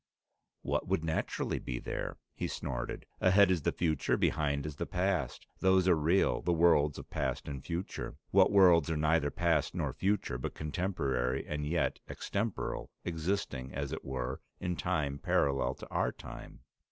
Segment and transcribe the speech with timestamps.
[0.63, 3.05] "What would naturally be there?" he snorted.
[3.19, 5.45] "Ahead is the future; behind is the past.
[5.59, 8.15] Those are real, the worlds of past and future.
[8.31, 14.03] What worlds are neither past nor future, but contemporary and yet extemporal existing, as it
[14.03, 16.61] were, in time parallel to our time?"